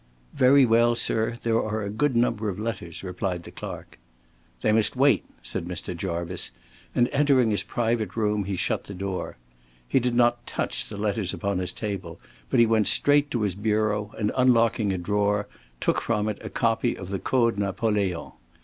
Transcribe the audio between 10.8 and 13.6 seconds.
the letters upon his table, but he went straight to his